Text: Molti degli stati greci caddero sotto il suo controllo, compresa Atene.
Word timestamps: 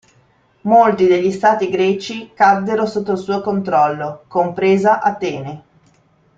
Molti 0.61 1.05
degli 1.05 1.31
stati 1.31 1.69
greci 1.69 2.31
caddero 2.33 2.87
sotto 2.87 3.11
il 3.11 3.19
suo 3.19 3.39
controllo, 3.41 4.23
compresa 4.27 4.99
Atene. 4.99 5.63